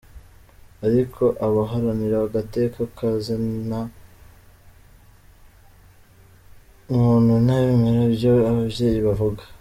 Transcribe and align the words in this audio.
Ariko 0.87 1.23
abaharanira 1.45 2.17
agateka 2.27 2.79
ka 2.97 3.09
zina 3.25 3.79
muntu 6.93 7.33
ntibemera 7.45 7.99
ivyo 8.09 8.29
abo 8.49 8.59
bavyeyi 8.65 8.99
bavuga. 9.07 9.43